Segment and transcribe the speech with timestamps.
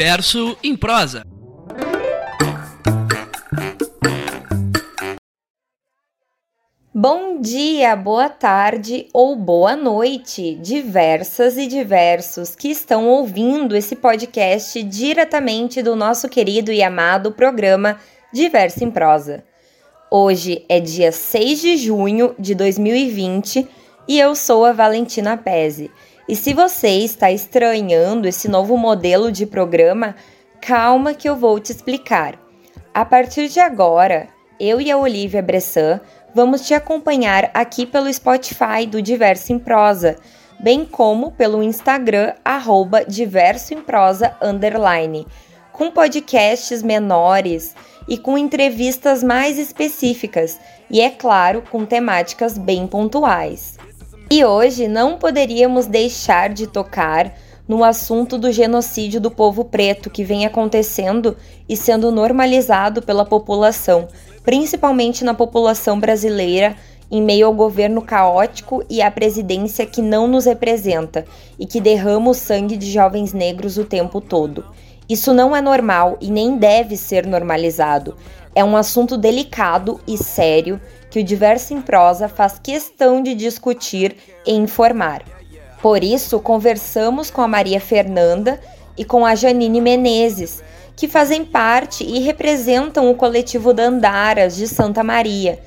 [0.00, 1.26] Diverso em Prosa.
[6.94, 14.82] Bom dia, boa tarde ou boa noite, diversas e diversos que estão ouvindo esse podcast
[14.84, 17.98] diretamente do nosso querido e amado programa
[18.32, 19.44] Diverso em Prosa.
[20.10, 23.68] Hoje é dia 6 de junho de 2020
[24.08, 25.90] e eu sou a Valentina Pese.
[26.30, 30.14] E se você está estranhando esse novo modelo de programa,
[30.60, 32.38] calma que eu vou te explicar.
[32.94, 34.28] A partir de agora,
[34.60, 36.00] eu e a Olivia Bressan
[36.32, 40.18] vamos te acompanhar aqui pelo Spotify do Diverso em Prosa,
[40.60, 45.26] bem como pelo Instagram, arroba Diverso em Prosa, underline,
[45.72, 47.74] com podcasts menores
[48.06, 53.79] e com entrevistas mais específicas, e é claro, com temáticas bem pontuais.
[54.32, 57.34] E hoje não poderíamos deixar de tocar
[57.66, 61.36] no assunto do genocídio do povo preto que vem acontecendo
[61.68, 64.06] e sendo normalizado pela população,
[64.44, 66.76] principalmente na população brasileira,
[67.10, 71.24] em meio ao governo caótico e à presidência que não nos representa
[71.58, 74.64] e que derrama o sangue de jovens negros o tempo todo.
[75.08, 78.16] Isso não é normal e nem deve ser normalizado.
[78.54, 80.80] É um assunto delicado e sério
[81.10, 84.16] que o Diverso em Prosa faz questão de discutir
[84.46, 85.22] e informar.
[85.82, 88.60] Por isso, conversamos com a Maria Fernanda
[88.96, 90.62] e com a Janine Menezes,
[90.94, 95.58] que fazem parte e representam o coletivo Dandaras de Santa Maria,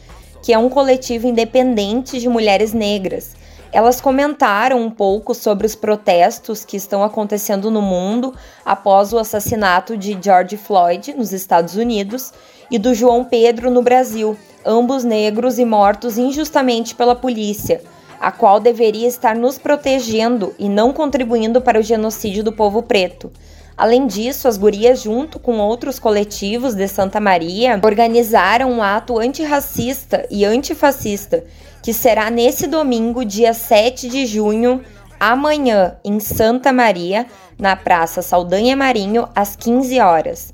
[0.41, 3.35] que é um coletivo independente de mulheres negras.
[3.71, 9.97] Elas comentaram um pouco sobre os protestos que estão acontecendo no mundo após o assassinato
[9.97, 12.31] de George Floyd nos Estados Unidos
[12.69, 17.81] e do João Pedro no Brasil, ambos negros e mortos injustamente pela polícia,
[18.19, 23.31] a qual deveria estar nos protegendo e não contribuindo para o genocídio do povo preto.
[23.75, 30.25] Além disso, as gurias, junto com outros coletivos de Santa Maria, organizaram um ato antirracista
[30.29, 31.43] e antifascista,
[31.81, 34.81] que será nesse domingo, dia 7 de junho,
[35.19, 37.25] amanhã, em Santa Maria,
[37.57, 40.53] na Praça Saldanha Marinho, às 15 horas.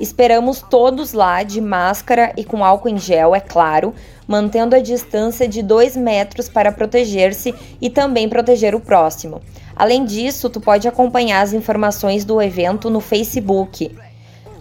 [0.00, 3.94] Esperamos todos lá de máscara e com álcool em gel, é claro,
[4.26, 9.42] mantendo a distância de 2 metros para proteger-se e também proteger o próximo.
[9.76, 13.94] Além disso, tu pode acompanhar as informações do evento no Facebook.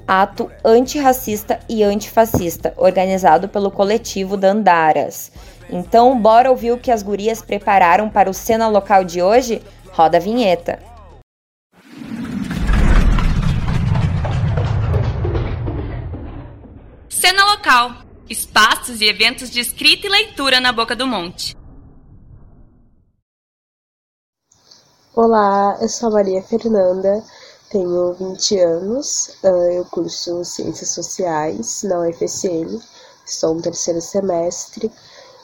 [0.05, 5.31] Ato antirracista e antifascista, organizado pelo coletivo Dandaras.
[5.69, 9.61] Então, bora ouvir o que as gurias prepararam para o cena local de hoje?
[9.91, 10.88] Roda a vinheta.
[17.19, 17.91] Cena local.
[18.29, 21.53] Espaços e eventos de escrita e leitura na Boca do Monte.
[25.13, 27.21] Olá, eu sou a Maria Fernanda,
[27.69, 32.79] tenho 20 anos, ah, eu curso Ciências Sociais na UFSM,
[33.25, 34.89] estou no terceiro semestre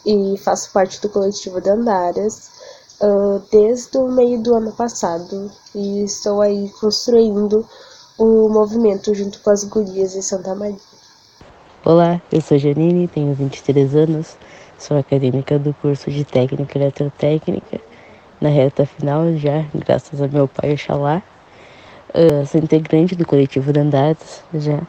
[0.05, 2.51] e faço parte do coletivo de Andaras
[3.01, 7.67] uh, desde o meio do ano passado e estou aí construindo
[8.17, 10.94] o movimento junto com as gurias de Santa Maria.
[11.85, 14.35] Olá, eu sou Janine, tenho 23 anos,
[14.75, 17.79] sou acadêmica do curso de Técnica Eletrotécnica,
[18.41, 21.21] na reta final já, graças a meu pai Oxalá.
[22.09, 24.81] Uh, sou integrante do coletivo de Andaras já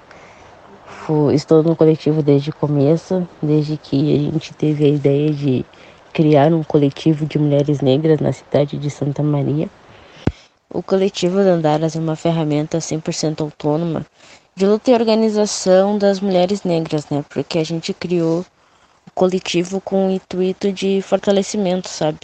[1.34, 5.66] estou no coletivo desde o começo, desde que a gente teve a ideia de
[6.14, 9.68] criar um coletivo de mulheres negras na cidade de Santa Maria.
[10.72, 14.06] O coletivo Dandaras é uma ferramenta 100% autônoma
[14.58, 17.22] de luta e organização das mulheres negras, né?
[17.28, 18.40] Porque a gente criou
[19.06, 22.20] o coletivo com o intuito de fortalecimento, sabe?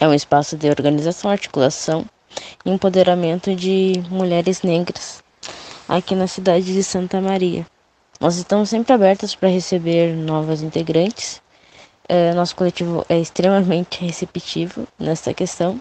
[0.00, 2.04] É um espaço de organização, articulação
[2.64, 5.22] e empoderamento de mulheres negras
[5.88, 7.64] aqui na cidade de Santa Maria.
[8.20, 11.40] Nós estamos sempre abertos para receber novas integrantes.
[12.08, 15.80] É, nosso coletivo é extremamente receptivo nessa questão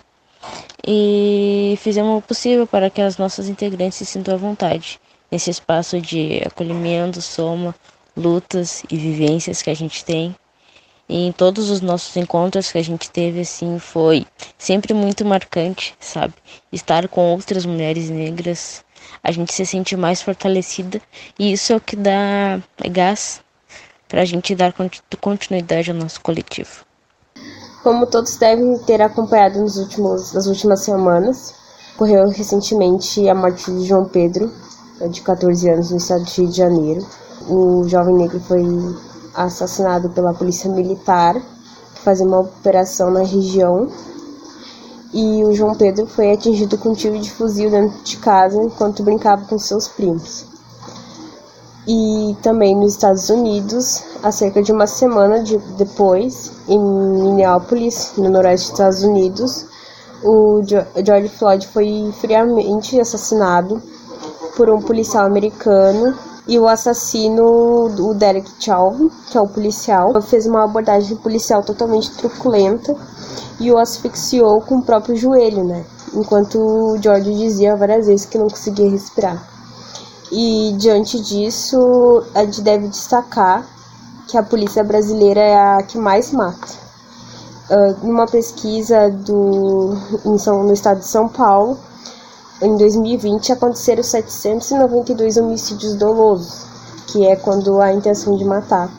[0.88, 5.00] e fizemos o possível para que as nossas integrantes se sintam à vontade
[5.32, 7.76] nesse espaço de acolhimento, soma,
[8.16, 10.36] lutas e vivências que a gente tem.
[11.10, 14.26] E em todos os nossos encontros que a gente teve, assim, foi
[14.58, 16.34] sempre muito marcante, sabe?
[16.72, 18.86] Estar com outras mulheres negras
[19.24, 21.02] a gente se sente mais fortalecida
[21.38, 23.42] e isso é o que dá gás
[24.08, 24.74] para a gente dar
[25.20, 26.86] continuidade ao nosso coletivo.
[27.84, 31.54] Como todos devem ter acompanhado nos últimos, nas últimas semanas,
[31.96, 34.52] ocorreu recentemente a morte de João Pedro,
[35.10, 37.06] de 14 anos, no estado do Rio de Janeiro.
[37.50, 38.64] O jovem negro foi
[39.34, 43.90] assassinado pela polícia militar, que fazia uma operação na região
[45.14, 49.04] e o João Pedro foi atingido com um tiro de fuzil dentro de casa enquanto
[49.04, 50.46] brincava com seus primos.
[51.88, 58.30] E também nos Estados Unidos, há cerca de uma semana de, depois, em Minneapolis, no
[58.30, 59.66] noroeste dos Estados Unidos,
[60.22, 63.82] o George Floyd foi friamente assassinado
[64.58, 66.18] por um policial americano
[66.48, 72.12] e o assassino, o Derek Chauvin, que é o policial, fez uma abordagem policial totalmente
[72.18, 72.96] truculenta
[73.60, 75.86] e o asfixiou com o próprio joelho, né?
[76.14, 79.48] Enquanto o George dizia várias vezes que não conseguia respirar.
[80.32, 83.64] E diante disso, a gente deve destacar
[84.28, 86.68] que a polícia brasileira é a que mais mata.
[87.70, 89.94] Uh, numa pesquisa do,
[90.26, 91.78] em São, no estado de São Paulo,
[92.62, 96.66] em 2020 aconteceram 792 homicídios dolosos,
[97.08, 98.90] que é quando há intenção de matar.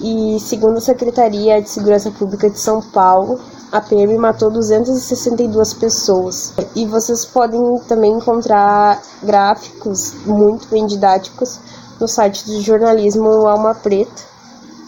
[0.00, 3.38] E segundo a Secretaria de Segurança Pública de São Paulo,
[3.70, 6.54] a PM matou 262 pessoas.
[6.74, 11.60] E vocês podem também encontrar gráficos muito bem didáticos
[12.00, 14.30] no site do jornalismo Alma Preta.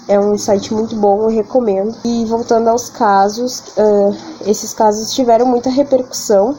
[0.08, 1.94] É um site muito bom, eu recomendo.
[2.04, 4.16] E voltando aos casos, uh,
[4.46, 6.56] esses casos tiveram muita repercussão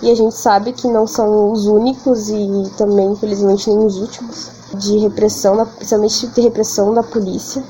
[0.00, 4.50] e a gente sabe que não são os únicos e também, infelizmente, nem os últimos
[4.74, 7.62] de repressão, principalmente de repressão da polícia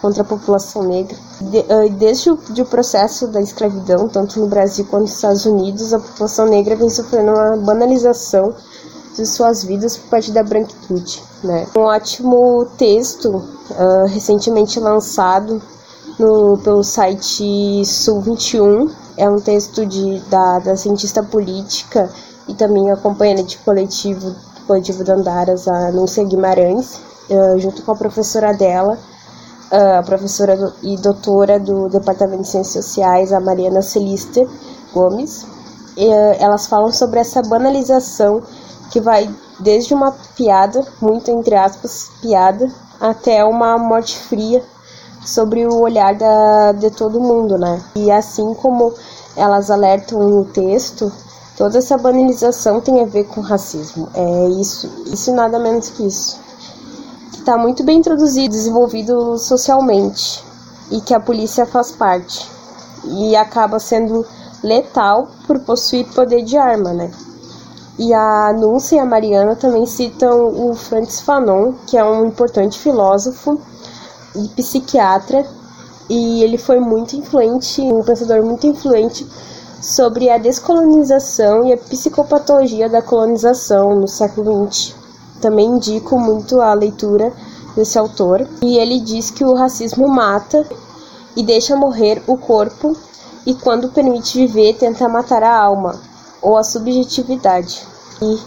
[0.00, 1.16] contra a população negra.
[1.40, 5.92] De, uh, desde o de processo da escravidão, tanto no Brasil quanto nos Estados Unidos,
[5.94, 8.54] a população negra vem sofrendo uma banalização
[9.14, 11.22] de suas vidas por parte da branquitude.
[11.42, 11.66] Né?
[11.76, 15.62] Um ótimo texto uh, recentemente lançado
[16.18, 22.10] no, pelo site Sul 21 é um texto de, da, da cientista política
[22.48, 24.34] e também a companheira coletivo,
[24.66, 28.98] coletivo Andaras, a Núncia Guimarães, uh, junto com a professora dela,
[29.72, 34.46] uh, a professora e doutora do Departamento de Ciências Sociais, a Mariana Celister
[34.92, 35.46] Gomes.
[35.96, 38.42] E, uh, elas falam sobre essa banalização
[38.90, 39.28] que vai
[39.58, 42.70] desde uma piada, muito entre aspas, piada,
[43.00, 44.62] até uma morte fria
[45.26, 47.82] sobre o olhar da, de todo mundo, né?
[47.96, 48.94] E assim como
[49.36, 51.12] elas alertam no texto,
[51.56, 54.08] toda essa banalização tem a ver com racismo.
[54.14, 56.38] É isso, isso nada menos que isso.
[57.32, 60.44] Que está muito bem introduzido, desenvolvido socialmente
[60.90, 62.48] e que a polícia faz parte
[63.04, 64.24] e acaba sendo
[64.62, 67.10] letal por possuir poder de arma, né?
[67.98, 72.78] E a Núncia e a Mariana também citam o Francis Fanon, que é um importante
[72.78, 73.58] filósofo
[74.36, 75.46] e psiquiatra,
[76.08, 79.26] e ele foi muito influente, um pensador muito influente
[79.80, 84.94] sobre a descolonização e a psicopatologia da colonização no século XX.
[85.40, 87.32] Também indico muito a leitura
[87.74, 90.64] desse autor, e ele diz que o racismo mata
[91.36, 92.96] e deixa morrer o corpo
[93.44, 96.00] e quando permite viver tenta matar a alma
[96.42, 97.86] ou a subjetividade.
[98.20, 98.38] E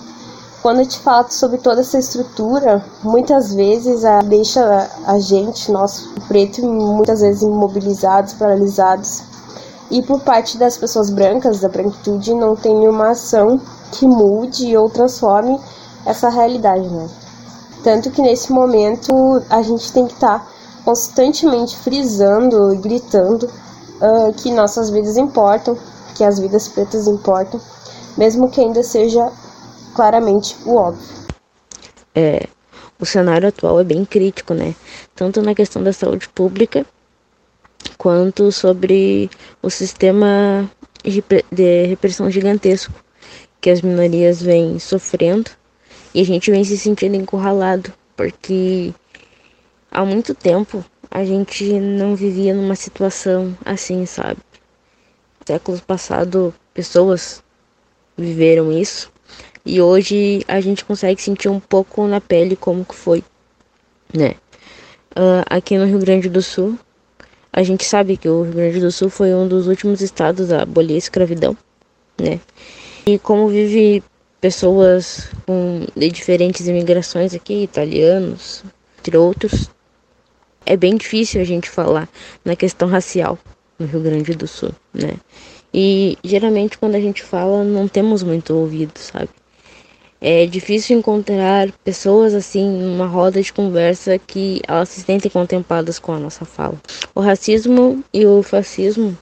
[0.62, 6.08] quando a gente fala sobre toda essa estrutura, muitas vezes a, deixa a gente, nós
[6.28, 9.24] preto, muitas vezes imobilizados, paralisados.
[9.90, 13.60] E por parte das pessoas brancas, da branquitude, não tem uma ação
[13.92, 15.60] que mude ou transforme
[16.06, 17.10] essa realidade, né?
[17.84, 20.48] Tanto que nesse momento a gente tem que estar tá
[20.86, 25.78] constantemente frisando e gritando uh, que nossas vidas importam,
[26.14, 27.60] que as vidas pretas importam
[28.20, 29.32] mesmo que ainda seja
[29.96, 31.28] claramente o óbvio.
[32.16, 32.48] É,
[33.00, 34.76] o cenário atual é bem crítico, né?
[35.16, 36.86] Tanto na questão da saúde pública,
[37.98, 39.30] quanto sobre
[39.62, 40.70] o sistema
[41.04, 42.94] de repressão gigantesco
[43.62, 45.52] que as minorias vêm sofrendo
[46.14, 48.94] e a gente vem se sentindo encurralado, porque
[49.92, 54.40] há muito tempo a gente não vivia numa situação assim, sabe?
[55.46, 57.44] Séculos passados, pessoas
[58.18, 59.12] viveram isso.
[59.66, 63.24] E hoje a gente consegue sentir um pouco na pele como que foi,
[64.14, 64.36] né?
[65.12, 66.78] Uh, aqui no Rio Grande do Sul,
[67.52, 70.62] a gente sabe que o Rio Grande do Sul foi um dos últimos estados a
[70.62, 71.58] abolir a escravidão,
[72.20, 72.40] né?
[73.06, 74.04] E como vive
[74.40, 78.64] pessoas com, de diferentes imigrações aqui, italianos,
[79.00, 79.70] entre outros,
[80.66, 82.08] é bem difícil a gente falar
[82.46, 83.38] na questão racial
[83.78, 85.16] no Rio Grande do Sul, né?
[85.74, 89.30] E geralmente quando a gente fala, não temos muito ouvido, sabe?
[90.22, 96.12] É difícil encontrar pessoas assim numa roda de conversa que elas se sentem contempladas com
[96.12, 96.76] a nossa fala.
[97.16, 99.18] O racismo e o fascismo,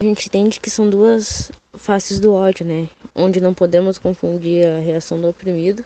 [0.00, 2.88] a gente entende que são duas faces do ódio, né?
[3.14, 5.84] Onde não podemos confundir a reação do oprimido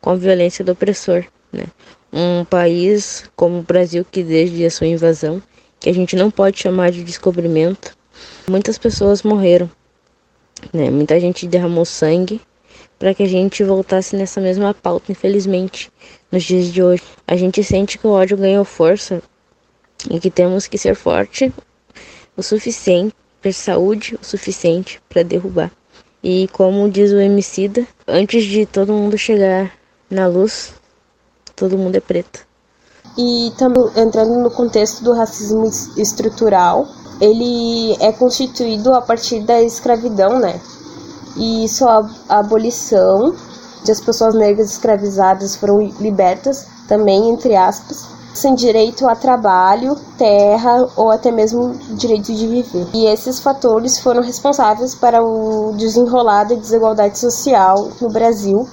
[0.00, 1.64] com a violência do opressor, né?
[2.12, 5.42] Um país como o Brasil que desde a sua invasão,
[5.78, 7.94] que a gente não pode chamar de descobrimento,
[8.48, 9.70] Muitas pessoas morreram
[10.72, 10.90] Né?
[10.90, 12.40] Muita gente derramou sangue
[13.00, 15.90] para que a gente voltasse nessa mesma pauta, infelizmente,
[16.30, 17.02] nos dias de hoje.
[17.26, 19.22] A gente sente que o ódio ganhou força
[20.10, 21.50] e que temos que ser forte
[22.36, 25.72] o suficiente, ter saúde o suficiente para derrubar.
[26.22, 29.72] E como diz o Emicida, antes de todo mundo chegar
[30.10, 30.74] na luz,
[31.56, 32.46] todo mundo é preto.
[33.16, 35.64] E também entrando no contexto do racismo
[35.96, 36.86] estrutural,
[37.18, 40.60] ele é constituído a partir da escravidão, né?
[41.36, 43.34] E sua abolição
[43.84, 50.88] de as pessoas negras escravizadas foram libertas, também entre aspas, sem direito a trabalho, terra
[50.96, 52.86] ou até mesmo direito de viver.
[52.92, 58.68] E esses fatores foram responsáveis para o desenrolar da desigualdade social no Brasil.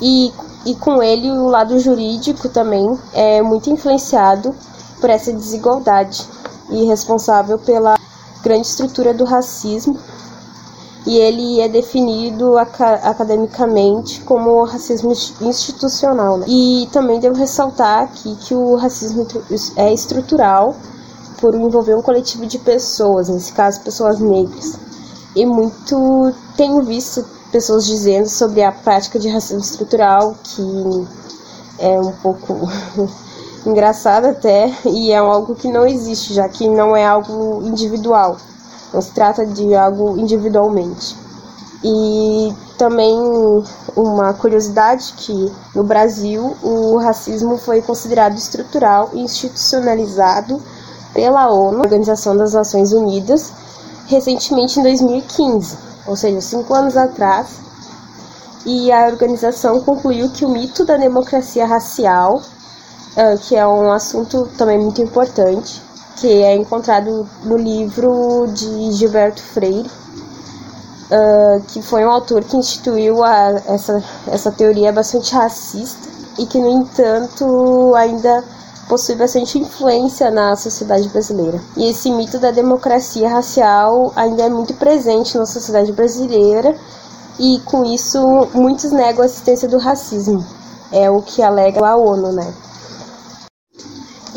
[0.00, 0.32] E,
[0.66, 4.54] e com ele o lado jurídico também é muito influenciado
[5.00, 6.26] por essa desigualdade
[6.70, 7.96] e responsável pela
[8.42, 9.98] grande estrutura do racismo
[11.08, 15.10] e ele é definido academicamente como racismo
[15.40, 16.36] institucional.
[16.36, 16.44] Né?
[16.46, 19.26] E também devo ressaltar aqui que o racismo
[19.76, 20.76] é estrutural
[21.40, 24.78] por envolver um coletivo de pessoas, nesse caso pessoas negras.
[25.34, 31.06] E muito tenho visto pessoas dizendo sobre a prática de racismo estrutural que
[31.78, 32.68] é um pouco
[33.64, 38.36] engraçado até e é algo que não existe, já que não é algo individual.
[38.92, 41.16] Não se trata de algo individualmente.
[41.84, 43.16] E também
[43.94, 50.60] uma curiosidade que no Brasil o racismo foi considerado estrutural e institucionalizado
[51.12, 53.52] pela ONU, Organização das Nações Unidas,
[54.06, 55.76] recentemente em 2015,
[56.06, 57.48] ou seja, cinco anos atrás.
[58.64, 62.42] E a organização concluiu que o mito da democracia racial,
[63.16, 65.82] ah, que é um assunto também muito importante,
[66.20, 69.88] que é encontrado no livro de Gilberto Freire,
[71.10, 76.08] uh, que foi um autor que instituiu a, essa, essa teoria bastante racista
[76.38, 78.44] e que, no entanto, ainda
[78.88, 81.60] possui bastante influência na sociedade brasileira.
[81.76, 86.74] E esse mito da democracia racial ainda é muito presente na sociedade brasileira
[87.38, 90.44] e, com isso, muitos negam a existência do racismo.
[90.90, 92.52] É o que alega a ONU, né?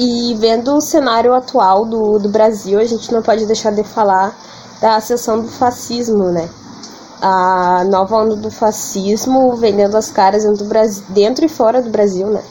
[0.03, 4.35] E vendo o cenário atual do, do Brasil, a gente não pode deixar de falar
[4.81, 6.49] da ascensão do fascismo, né?
[7.21, 11.91] A nova onda do fascismo vendendo as caras dentro, do Brasil, dentro e fora do
[11.91, 12.41] Brasil, né?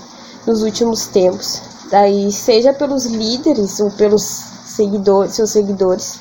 [0.46, 1.60] Nos últimos tempos.
[1.90, 6.20] Daí, seja pelos líderes ou pelos seguidores, seus seguidores.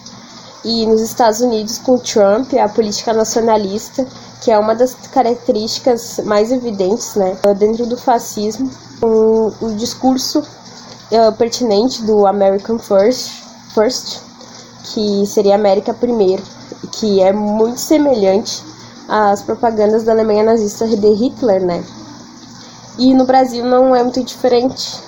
[0.65, 4.03] E nos Estados Unidos, com Trump, a política nacionalista,
[4.41, 7.37] que é uma das características mais evidentes, né?
[7.55, 8.67] Dentro do fascismo,
[9.03, 10.43] um, o discurso
[11.11, 13.31] uh, pertinente do American First,
[13.73, 14.21] First,
[14.83, 16.43] que seria América Primeiro,
[16.91, 18.63] que é muito semelhante
[19.07, 21.83] às propagandas da Alemanha nazista de Hitler, né?
[22.97, 24.99] E no Brasil não é muito diferente,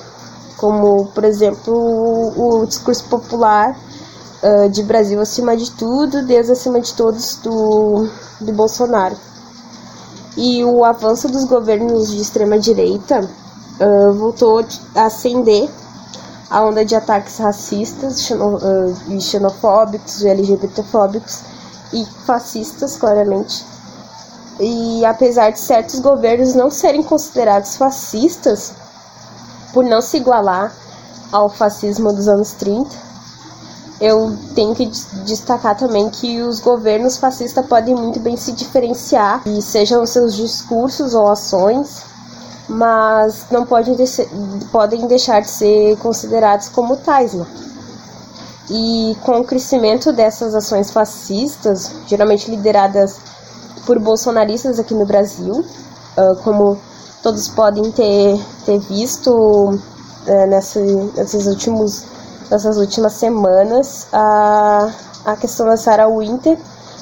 [0.58, 3.77] como, por exemplo, o, o discurso popular
[4.41, 8.08] uh, de Brasil acima de tudo, Deus acima de todos do,
[8.39, 9.15] do Bolsonaro.
[10.38, 13.20] E o avanço dos governos de extrema direita
[13.79, 14.65] uh, voltou
[14.96, 15.70] a ascender
[16.51, 18.29] a onda de ataques racistas
[19.08, 21.39] e xenofóbicos, LGBTfóbicos
[21.93, 23.65] e fascistas, claramente.
[24.60, 28.74] E apesar de certos governos não serem considerados fascistas,
[29.74, 30.74] por não se igualar
[31.31, 32.89] ao fascismo dos anos 30,
[34.01, 34.88] eu tenho que
[35.24, 41.13] destacar também que os governos fascistas podem muito bem se diferenciar, e sejam seus discursos
[41.13, 42.10] ou ações,
[42.71, 43.95] mas não podem,
[44.71, 47.33] podem deixar de ser considerados como tais.
[47.33, 47.45] Né?
[48.69, 53.17] E com o crescimento dessas ações fascistas, geralmente lideradas
[53.85, 55.65] por bolsonaristas aqui no Brasil,
[56.43, 56.77] como
[57.21, 62.05] todos podem ter, ter visto uh, nessa, nesses últimos,
[62.49, 64.89] nessas últimas semanas, a,
[65.25, 66.57] a questão da Sarah Winter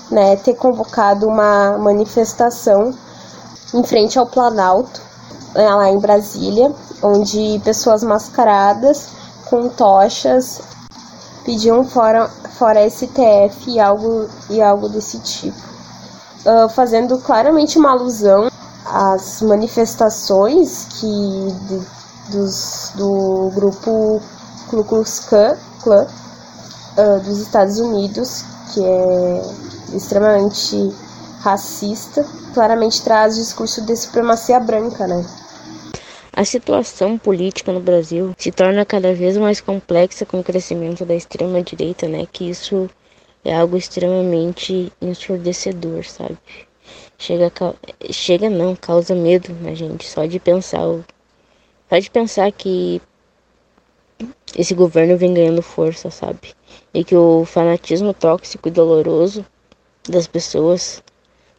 [0.10, 2.94] né, ter convocado uma manifestação
[3.74, 5.09] em frente ao Planalto é,
[5.56, 9.10] lá em Brasília, onde pessoas mascaradas
[9.50, 10.62] com tochas
[11.44, 12.28] pediam fora,
[12.58, 15.58] fora STF e algo, e algo desse tipo,
[16.46, 18.50] uh, fazendo claramente uma alusão
[18.86, 21.82] às manifestações que de,
[22.32, 24.22] dos, do grupo
[24.70, 25.56] Ku Klux Klan
[26.06, 29.42] uh, dos Estados Unidos, que é
[29.94, 30.94] extremamente
[31.40, 35.26] racista, claramente traz o discurso de supremacia branca, né?
[36.34, 41.16] A situação política no Brasil se torna cada vez mais complexa com o crescimento da
[41.16, 42.26] extrema direita, né?
[42.32, 42.90] Que isso
[43.44, 46.38] é algo extremamente ensurdecedor, sabe?
[47.18, 47.52] Chega,
[48.12, 50.80] chega não, causa medo na gente, só de pensar,
[51.90, 53.02] só de pensar que
[54.56, 56.54] esse governo vem ganhando força, sabe?
[56.94, 59.46] E que o fanatismo tóxico e doloroso
[60.08, 61.04] das pessoas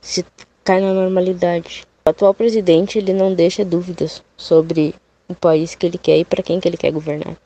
[0.00, 0.24] se
[0.64, 1.84] cai na normalidade.
[2.04, 4.94] O atual presidente ele não deixa dúvidas sobre
[5.28, 7.36] o país que ele quer e para quem que ele quer governar.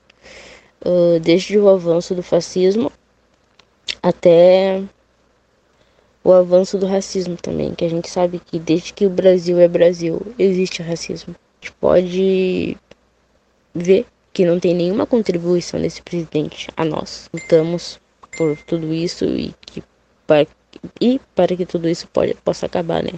[0.85, 2.93] Uh, desde o avanço do fascismo
[4.03, 4.83] até
[6.23, 9.69] o avanço do racismo também, que a gente sabe que desde que o Brasil é
[9.69, 11.35] Brasil existe racismo.
[11.35, 12.77] A gente pode
[13.75, 17.29] ver que não tem nenhuma contribuição desse presidente a nós.
[17.33, 18.01] Lutamos
[18.37, 19.83] por tudo isso e que
[21.01, 23.13] e para que tudo isso pode, possa acabar, né?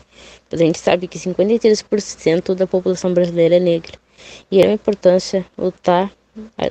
[0.50, 3.98] A gente sabe que 53% da população brasileira é negra.
[4.50, 6.10] E é uma importância lutar,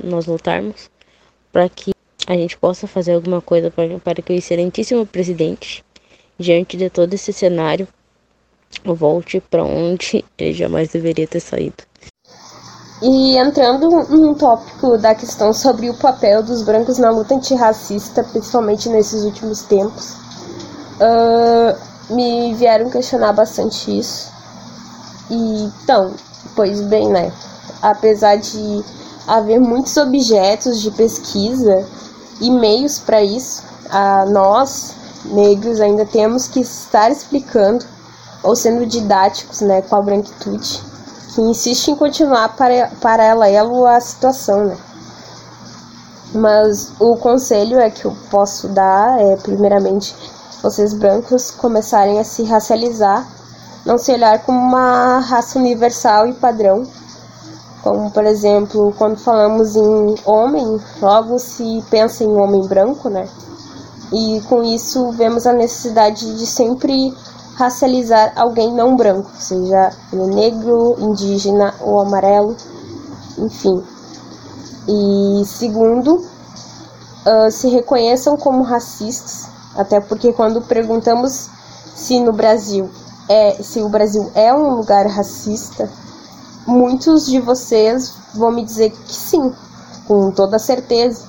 [0.03, 0.89] nós lutarmos,
[1.51, 1.91] para que
[2.27, 5.83] a gente possa fazer alguma coisa para, para que o excelentíssimo presidente,
[6.39, 7.87] diante de todo esse cenário,
[8.83, 11.83] volte para onde ele jamais deveria ter saído.
[13.01, 18.89] E entrando num tópico da questão sobre o papel dos brancos na luta antirracista, principalmente
[18.89, 20.24] nesses últimos tempos,
[20.99, 24.31] uh, me vieram questionar bastante isso.
[25.29, 26.13] E, então,
[26.55, 27.31] pois bem, né?
[27.81, 28.83] Apesar de
[29.27, 31.85] haver muitos objetos de pesquisa
[32.39, 34.93] e meios para isso, a nós,
[35.25, 37.85] negros, ainda temos que estar explicando
[38.43, 40.95] ou sendo didáticos né, com a branquitude
[41.35, 44.77] que insiste em continuar para, paralelo à situação, né?
[46.33, 50.15] Mas o conselho é que eu posso dar é, primeiramente,
[50.61, 53.27] vocês brancos começarem a se racializar,
[53.85, 56.87] não se olhar como uma raça universal e padrão,
[57.83, 63.27] como por exemplo, quando falamos em homem, logo se pensa em homem branco, né?
[64.11, 67.13] E com isso vemos a necessidade de sempre
[67.55, 72.55] racializar alguém não branco, seja negro, indígena ou amarelo,
[73.37, 73.83] enfim.
[74.87, 79.44] E segundo, uh, se reconheçam como racistas,
[79.75, 81.49] até porque quando perguntamos
[81.95, 82.89] se no Brasil
[83.27, 85.89] é se o Brasil é um lugar racista,
[86.67, 89.53] muitos de vocês vão me dizer que sim,
[90.07, 91.25] com toda certeza.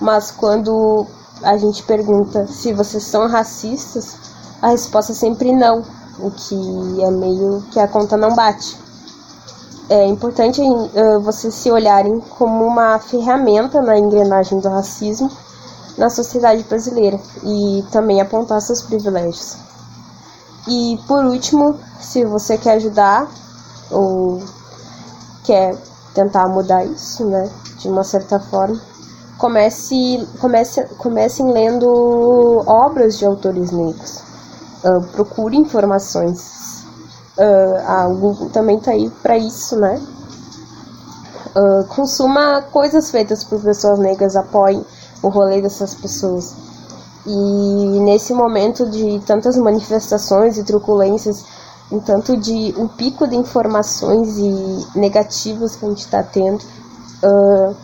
[0.00, 1.06] Mas quando
[1.42, 4.16] a gente pergunta se vocês são racistas,
[4.62, 5.82] a resposta é sempre não,
[6.18, 8.78] o que é meio que a conta não bate.
[9.88, 15.28] É importante uh, vocês se olharem como uma ferramenta na engrenagem do racismo
[16.00, 19.56] na sociedade brasileira e também apontar seus privilégios.
[20.66, 23.28] E por último, se você quer ajudar
[23.90, 24.42] ou
[25.44, 25.76] quer
[26.14, 28.80] tentar mudar isso, né, de uma certa forma,
[29.38, 34.30] comece, comece, comecem lendo obras de autores negros
[34.84, 36.84] uh, procure informações.
[37.36, 40.00] Uh, a Google também está aí para isso, né?
[41.54, 44.84] Uh, consuma coisas feitas por pessoas negras, apoie
[45.22, 46.54] o rolê dessas pessoas.
[47.26, 51.44] E nesse momento de tantas manifestações e truculências,
[51.92, 56.62] um tanto de um pico de informações e negativas que a gente está tendo,
[57.22, 57.76] uh,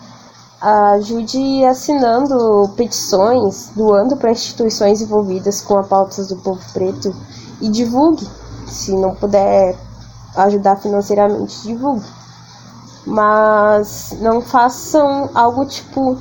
[0.61, 7.14] ajude assinando petições, doando para instituições envolvidas com a pauta do povo preto
[7.61, 8.27] e divulgue.
[8.66, 9.77] Se não puder
[10.37, 12.07] ajudar financeiramente, divulgue.
[13.07, 16.18] Mas não façam algo tipo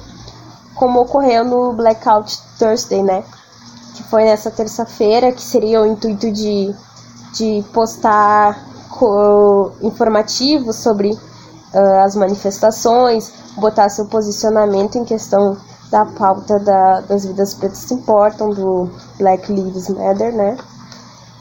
[0.76, 3.24] como ocorreu no Blackout Thursday, né?
[3.96, 6.76] Que foi nessa terça-feira, que seria o intuito de,
[7.34, 8.64] de postar
[9.82, 15.58] informativos sobre uh, as manifestações, botar seu posicionamento em questão
[15.90, 20.58] da pauta da, das vidas pretas importam, do Black Lives Matter, né?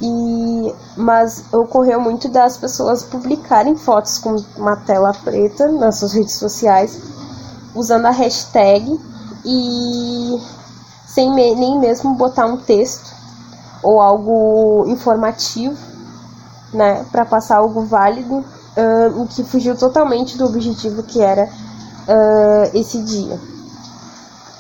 [0.01, 6.35] E, mas ocorreu muito das pessoas publicarem fotos com uma tela preta nas suas redes
[6.35, 7.01] sociais,
[7.75, 9.01] usando a hashtag
[9.44, 10.40] e
[11.07, 13.14] sem nem mesmo botar um texto
[13.83, 15.76] ou algo informativo,
[16.72, 18.37] né, para passar algo válido,
[18.76, 23.38] uh, o que fugiu totalmente do objetivo que era uh, esse dia.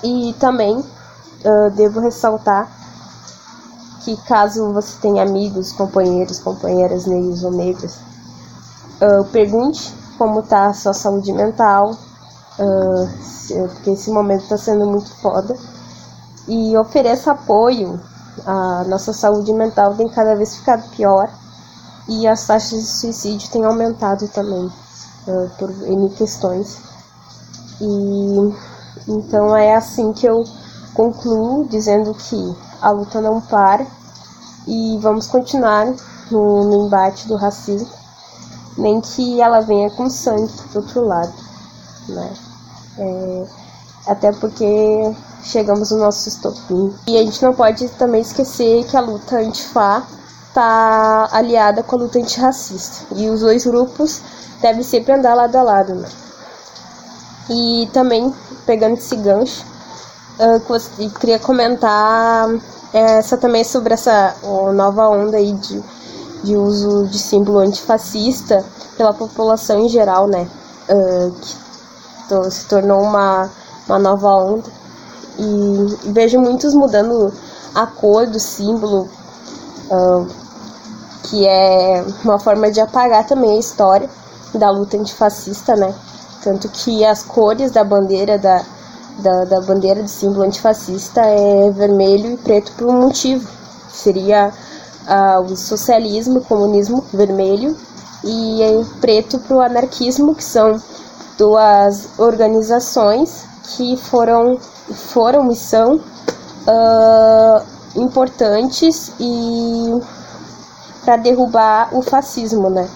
[0.02, 2.70] E também uh, devo ressaltar
[4.04, 7.98] que caso você tenha amigos, companheiros, companheiras negros ou negras,
[9.32, 11.96] pergunte como está a sua saúde mental,
[12.56, 15.56] porque esse momento está sendo muito foda,
[16.46, 18.00] e ofereça apoio.
[18.44, 21.30] A nossa saúde mental tem cada vez ficado pior
[22.08, 24.70] e as taxas de suicídio têm aumentado também
[25.58, 26.78] por N questões.
[27.80, 28.54] E
[29.08, 30.44] então é assim que eu
[30.94, 33.84] Concluo dizendo que a luta não para
[34.64, 35.92] e vamos continuar
[36.30, 37.90] no, no embate do racismo,
[38.78, 41.32] nem que ela venha com sangue do outro lado,
[42.08, 42.32] né?
[42.98, 43.46] É,
[44.06, 44.64] até porque
[45.42, 46.94] chegamos no nosso estopim.
[47.06, 50.02] E a gente não pode também esquecer que a luta antifá
[50.48, 53.06] está aliada com a luta antirracista.
[53.14, 54.20] E os dois grupos
[54.60, 56.08] devem sempre andar lado a lado, né?
[57.50, 58.32] E também,
[58.64, 59.64] pegando esse gancho,
[60.38, 62.48] eu queria comentar
[62.92, 64.34] essa também sobre essa
[64.72, 65.82] nova onda aí de,
[66.42, 68.64] de uso de símbolo antifascista
[68.96, 70.48] pela população em geral, né?
[70.88, 71.63] Uh, que
[72.50, 73.50] se tornou uma,
[73.88, 74.70] uma nova onda.
[75.38, 77.32] E vejo muitos mudando
[77.74, 79.08] a cor do símbolo,
[79.90, 80.26] uh,
[81.24, 84.08] que é uma forma de apagar também a história
[84.54, 85.92] da luta antifascista, né?
[86.42, 88.62] Tanto que as cores da bandeira da,
[89.18, 93.48] da, da bandeira de símbolo antifascista é vermelho e preto por um motivo.
[93.88, 94.52] Seria
[95.08, 97.76] uh, o socialismo, o comunismo vermelho
[98.22, 100.80] e é preto para o anarquismo, que são
[101.36, 104.58] duas organizações que foram,
[105.12, 107.62] foram e são uh,
[107.96, 110.00] importantes e
[111.04, 112.88] para derrubar o fascismo, né?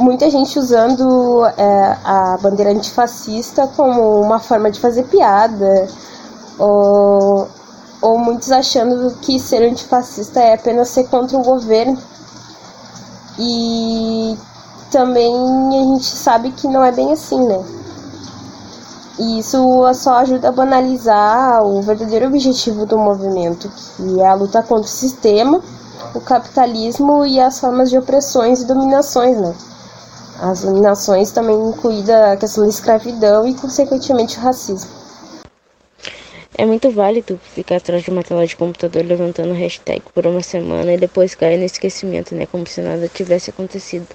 [0.00, 5.86] muita gente usando é, a bandeira antifascista como uma forma de fazer piada,
[6.58, 7.48] ou,
[8.00, 11.98] ou muitos achando que ser antifascista é apenas ser contra o governo.
[13.38, 14.36] E
[14.90, 17.64] também a gente sabe que não é bem assim, né?
[19.18, 24.62] E isso só ajuda a banalizar o verdadeiro objetivo do movimento, que é a luta
[24.62, 25.60] contra o sistema,
[26.14, 29.54] o capitalismo e as formas de opressões e dominações, né?
[30.40, 34.90] as dominações também incluída a questão da escravidão e, consequentemente, o racismo.
[36.56, 40.92] É muito válido ficar atrás de uma tela de computador levantando hashtag por uma semana
[40.92, 42.46] e depois cair no esquecimento, né?
[42.46, 44.08] Como se nada tivesse acontecido.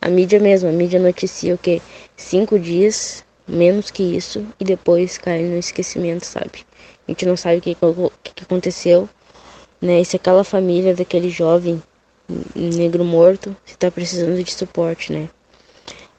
[0.00, 1.82] A mídia mesmo, a mídia noticia o que?
[2.16, 6.66] Cinco dias, menos que isso, e depois cai no esquecimento, sabe?
[7.06, 7.74] A gente não sabe o que,
[8.22, 9.08] que, que aconteceu,
[9.80, 10.00] né?
[10.00, 11.82] E se aquela família daquele jovem
[12.54, 15.28] negro morto está precisando de suporte, né?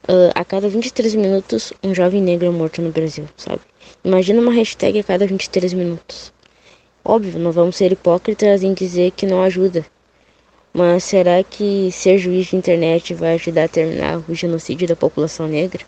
[0.09, 3.61] uh, a cada 23 minutos um jovem negro é morto no Brasil, sabe?
[4.03, 6.33] Imagina uma hashtag a cada 23 minutos.
[7.05, 9.85] Óbvio, não vamos ser hipócritas em dizer que não ajuda.
[10.73, 15.47] Mas será que ser juiz de internet vai ajudar a terminar o genocídio da população
[15.47, 15.83] negra?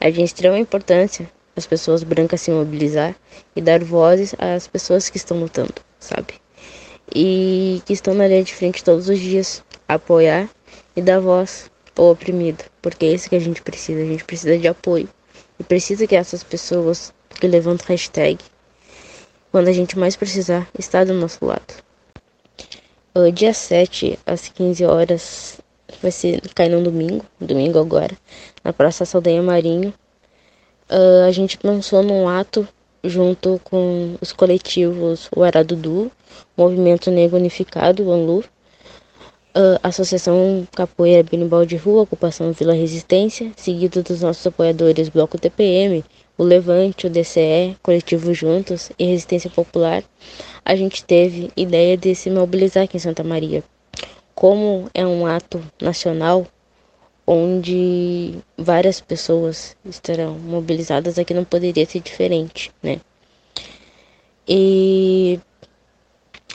[0.00, 3.16] É de extrema importância as pessoas brancas se mobilizar
[3.54, 6.34] e dar vozes às pessoas que estão lutando, sabe?
[7.14, 10.48] E que estão na linha de frente todos os dias, apoiar
[10.94, 14.56] e dar voz ou oprimido, porque é isso que a gente precisa, a gente precisa
[14.56, 15.08] de apoio.
[15.58, 18.38] E precisa que essas pessoas que levantam hashtag,
[19.50, 21.87] quando a gente mais precisar, está do nosso lado.
[23.18, 25.58] O dia 7, às 15 horas,
[26.00, 28.16] vai ser cair no domingo, domingo agora,
[28.62, 29.92] na Praça Saldanha Marinho.
[30.88, 32.66] Uh, a gente pensou num ato
[33.02, 36.12] junto com os coletivos O Aradudu,
[36.56, 38.44] Movimento Negro Unificado, ANLU,
[39.48, 46.04] Uh, Associação Capoeira Binimbal de Rua, Ocupação Vila Resistência, seguido dos nossos apoiadores Bloco TPM,
[46.38, 50.04] o Levante, o DCE, Coletivo Juntos e Resistência Popular,
[50.64, 53.64] a gente teve ideia de se mobilizar aqui em Santa Maria.
[54.36, 56.46] Como é um ato nacional,
[57.26, 63.00] onde várias pessoas estarão mobilizadas, aqui não poderia ser diferente, né?
[64.46, 65.40] E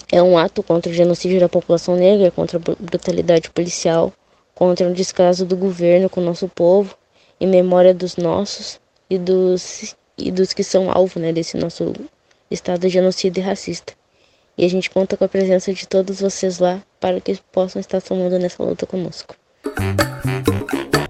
[0.09, 4.13] é um ato contra o genocídio da população negra, contra a brutalidade policial,
[4.55, 6.95] contra o descaso do governo com o nosso povo,
[7.39, 11.93] em memória dos nossos e dos, e dos que são alvo né, desse nosso
[12.49, 13.93] estado genocida e racista.
[14.57, 17.99] E a gente conta com a presença de todos vocês lá para que possam estar
[17.99, 19.35] somando nessa luta conosco.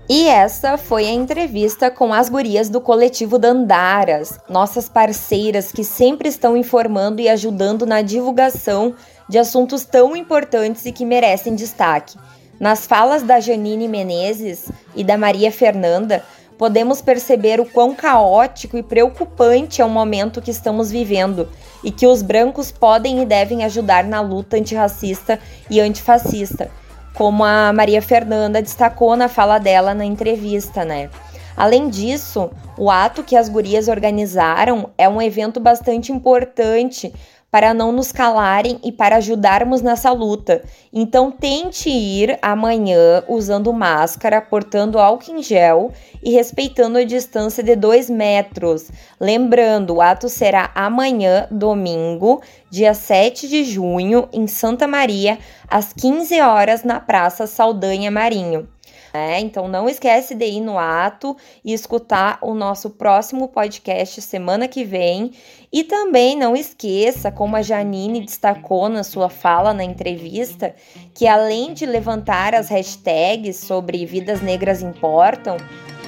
[0.09, 6.29] E essa foi a entrevista com as gurias do coletivo Dandaras, nossas parceiras que sempre
[6.29, 8.95] estão informando e ajudando na divulgação
[9.27, 12.17] de assuntos tão importantes e que merecem destaque.
[12.59, 16.23] Nas falas da Janine Menezes e da Maria Fernanda,
[16.57, 21.49] podemos perceber o quão caótico e preocupante é o momento que estamos vivendo
[21.83, 25.39] e que os brancos podem e devem ajudar na luta antirracista
[25.69, 26.69] e antifascista
[27.13, 31.09] como a Maria Fernanda destacou na fala dela na entrevista, né?
[31.55, 37.13] Além disso, o ato que as gurias organizaram é um evento bastante importante
[37.53, 40.63] para não nos calarem e para ajudarmos nessa luta.
[40.91, 45.91] Então tente ir amanhã usando máscara, portando álcool em gel
[46.23, 48.89] e respeitando a distância de 2 metros.
[49.19, 55.37] Lembrando, o ato será amanhã, domingo, dia 7 de junho, em Santa Maria,
[55.67, 58.67] às 15 horas, na Praça Saldanha Marinho.
[59.13, 64.67] É, então não esquece de ir no ato e escutar o nosso próximo podcast semana
[64.67, 65.31] que vem.
[65.71, 70.75] E também não esqueça, como a Janine destacou na sua fala na entrevista,
[71.13, 75.57] que além de levantar as hashtags sobre vidas negras importam,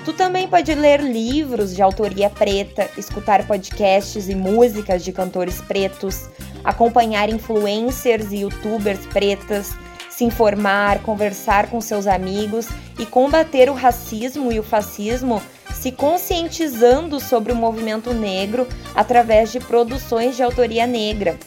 [0.06, 6.30] Tu também pode ler livros de autoria preta, escutar podcasts e músicas de cantores pretos,
[6.64, 9.72] acompanhar influencers e youtubers pretas,
[10.16, 15.42] se informar, conversar com seus amigos e combater o racismo e o fascismo,
[15.74, 21.38] se conscientizando sobre o movimento negro através de produções de autoria negra.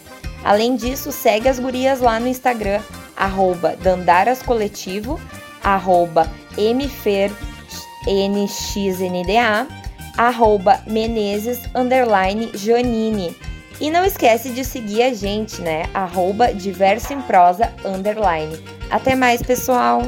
[0.45, 2.83] Além disso, segue as gurias lá no Instagram,
[3.17, 5.19] arroba dandarascoletivo,
[5.65, 7.27] arroba mfernxnda,
[10.17, 13.35] arroba menezes, underline, janine.
[13.81, 15.89] E não esquece de seguir a gente, né?
[15.95, 18.59] Arroba diverso em prosa underline.
[18.91, 20.03] Até mais, pessoal!